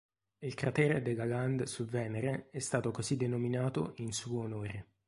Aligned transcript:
Il 0.39 0.55
cratere 0.55 1.03
de 1.03 1.13
Lalande 1.13 1.67
su 1.67 1.85
Venere 1.85 2.49
è 2.49 2.57
stato 2.57 2.89
così 2.89 3.17
denominato 3.17 3.93
in 3.97 4.11
suo 4.13 4.39
onore. 4.45 4.85